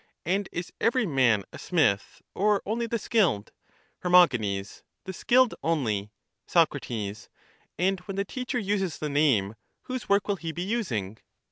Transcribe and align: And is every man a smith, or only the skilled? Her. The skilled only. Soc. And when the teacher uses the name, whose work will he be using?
And 0.25 0.49
is 0.51 0.73
every 0.81 1.05
man 1.05 1.43
a 1.53 1.59
smith, 1.59 2.23
or 2.33 2.63
only 2.65 2.87
the 2.87 2.97
skilled? 2.97 3.51
Her. 3.99 4.09
The 4.09 5.13
skilled 5.13 5.53
only. 5.61 6.09
Soc. 6.47 6.75
And 7.77 7.99
when 7.99 8.15
the 8.15 8.25
teacher 8.25 8.57
uses 8.57 8.97
the 8.97 9.09
name, 9.09 9.53
whose 9.83 10.09
work 10.09 10.27
will 10.27 10.37
he 10.37 10.51
be 10.53 10.63
using? 10.63 11.19